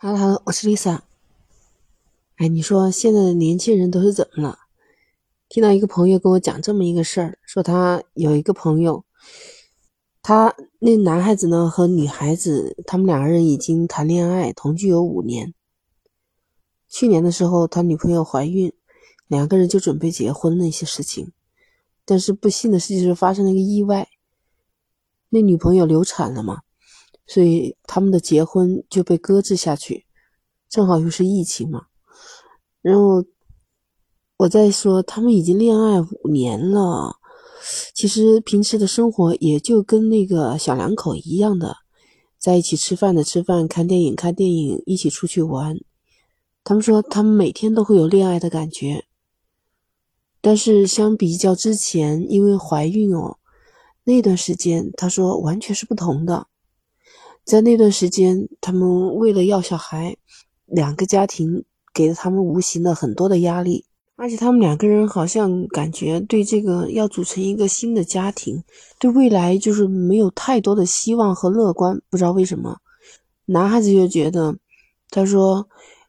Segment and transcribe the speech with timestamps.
[0.00, 1.00] 哈喽哈喽，我是 Lisa。
[2.36, 4.60] 哎，你说现在的年轻人都是怎么了？
[5.48, 9.04] 听到一个朋友跟我讲这么一个事儿，说他有一个朋友，
[10.22, 15.52] 他那男孩子呢和女孩子，他们两个人已经谈恋爱同居有五年。
[16.88, 18.72] 去年的时候，他女朋友怀孕，
[19.26, 21.32] 两个人就准备结婚那些事情，
[22.04, 24.08] 但是不幸的事情是发生了一个意外，
[25.30, 26.62] 那女朋友流产了嘛。
[27.28, 30.06] 所以他们的结婚就被搁置下去，
[30.68, 31.82] 正好又是疫情嘛。
[32.80, 33.22] 然后
[34.38, 37.16] 我在说，他们已经恋爱五年了，
[37.94, 41.76] 其实平时的生活也就跟那个小两口一样的，
[42.38, 45.76] 在一起吃饭的吃饭，看电影看电影，一起出去玩。
[46.64, 49.04] 他们说他们每天都会有恋爱的感觉，
[50.40, 53.38] 但是相比较之前，因为怀孕哦，
[54.04, 56.46] 那段时间他说完全是不同的。
[57.48, 60.14] 在那段时间，他们为了要小孩，
[60.66, 61.64] 两个家庭
[61.94, 63.86] 给了他们无形的很多的压力，
[64.16, 68.62] 而且他们两个人好像感觉对这个要组成一个新的家庭，
[68.98, 71.98] 对未来就是没有太多的希望和乐观。
[72.10, 72.80] 不知道为什么，
[73.46, 74.54] 男孩子就觉得，
[75.08, 75.66] 他说，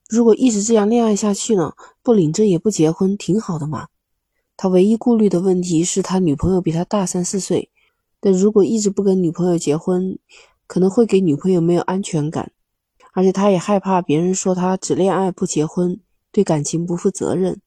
[0.09, 1.71] 如果一直这样恋爱下去呢，
[2.03, 3.87] 不领证也不结婚，挺好的嘛。
[4.57, 7.69] 他唯一顾虑的问题是他女朋友比他大三四岁，
[8.19, 10.19] 但如果一直不跟女朋友结婚。
[10.69, 12.51] 可能会给女朋友没有安全感，
[13.13, 15.99] 而且他也害怕别人说他只恋爱不结婚，
[16.31, 17.59] 对感情不负责任。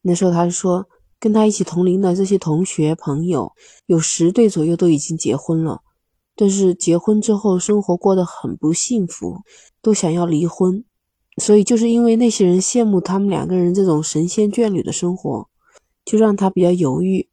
[0.00, 0.88] 那时候他说，
[1.20, 3.52] 跟他一起同龄的这些同学朋友，
[3.84, 5.82] 有十对左右都已经结婚了，
[6.34, 9.42] 但是结婚之后生活过得很不幸福，
[9.82, 10.82] 都想要离婚。
[11.36, 15.50] 所以就是因为那些人羡慕他们两个人这种神仙眷侣的生活，
[16.02, 17.28] 就让他比较犹豫。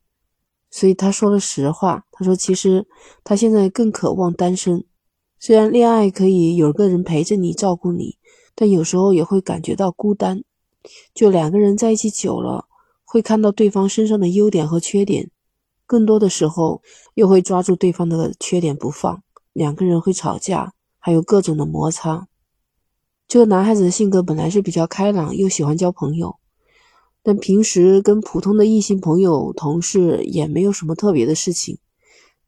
[0.70, 2.86] 所以他说了实话，他说其实
[3.24, 4.84] 他现在更渴望单身。
[5.42, 8.18] 虽然恋爱可以有个人陪着你照顾你，
[8.56, 10.44] 但有时候也会感觉到孤单。
[11.14, 12.66] 就两个人在一起久了，
[13.06, 15.32] 会看到对方身上的优点和缺点，
[15.86, 16.82] 更多的时候
[17.14, 19.24] 又会抓住对方的缺点不放。
[19.54, 22.28] 两个人会吵架，还有各种的摩擦。
[23.28, 26.36] 这个男孩子的性格本来是比较开朗，又喜欢交朋友，
[27.24, 31.78] 但平时跟普通的异性朋友、同事也没有什么特别的事情。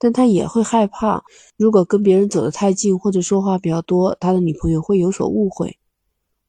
[0.04, 1.24] 但他也会害怕，
[1.58, 5.78] 如果跟别人走得太近或者说话比较多，他的女朋友会有所误会。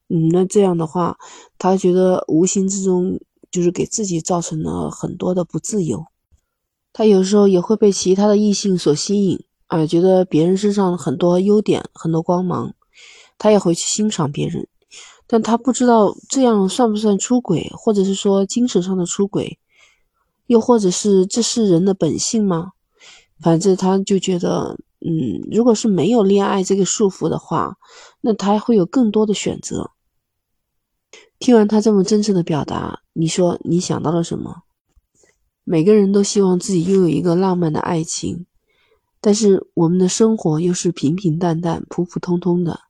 [0.09, 1.19] 嗯，那这样的话，
[1.59, 3.21] 他觉得无形之中
[3.51, 6.07] 就是给自己造成了很多的不自由。
[6.95, 12.75] 他有时候也会被其他的异性所吸引，啊，觉得别人身上很多优点、很多光芒，
[13.37, 14.67] 他也会去欣赏别人。
[15.27, 19.59] 但他不知道这样算不算出轨，或者是说精神上的出轨，
[20.47, 22.73] 又或者是这是人的本性吗？
[23.43, 27.77] 反正他就觉得，嗯，如果是没有恋爱这个束缚的话，
[28.21, 29.91] 那他会有更多的选择。
[31.39, 34.63] 听完他这么真诚的表达，你说你想到了什么？
[35.65, 38.47] 每个人都希望自己拥有一个浪漫的爱情，
[39.21, 42.81] 但是我们的生活又是平平淡淡、普普通通的，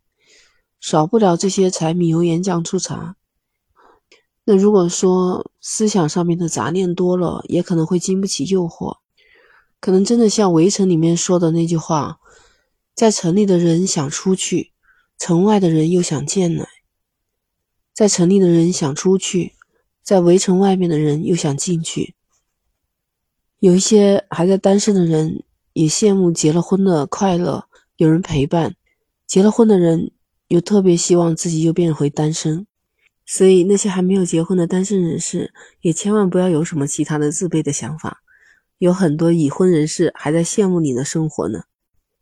[0.80, 3.16] 少不了这些柴米油盐酱醋茶。
[4.44, 8.96] 那如果说思想上面的杂念多了，也可能会经不起诱惑。
[9.82, 12.20] 可能真的像《围城》里面说的那句话，
[12.94, 14.70] 在城里的人想出去，
[15.18, 16.66] 城外的人又想进来；
[17.92, 19.54] 在城里的人想出去，
[20.00, 22.14] 在围城外面的人又想进去。
[23.58, 25.42] 有一些还在单身的人
[25.72, 27.66] 也羡慕结了婚的快乐，
[27.96, 28.70] 有人陪伴；
[29.26, 30.12] 结了婚的人
[30.46, 32.68] 又特别希望自己又变回单身。
[33.26, 38.22] 所以，那些还没有结婚的单身人士也千万不要有什么其他的自卑的想法。
[38.82, 41.62] 有很多已婚人士还在羡慕你的生活呢。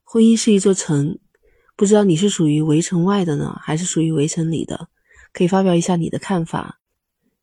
[0.05, 1.19] 婚姻是一座城，
[1.75, 4.91] 不知道你是属于围城外的呢，还是属于围城里的？
[5.33, 6.79] 可以发表一下你的看法。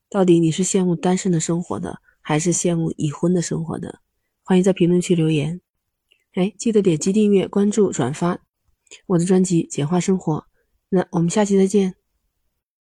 [0.07, 4.01] 到底你是羡慕单身的生活的，还是羡慕已婚的生活的？
[4.43, 5.61] 欢迎在评论区留言。
[6.35, 8.37] 哎，记得点击订阅、关注、转发
[9.07, 10.35] 我的专辑《简化生活》。
[10.89, 11.95] 那我们下期再见。